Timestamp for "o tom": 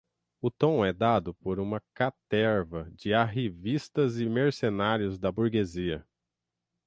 0.41-0.83